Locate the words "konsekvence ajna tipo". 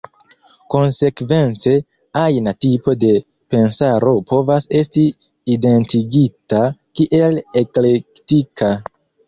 0.75-2.95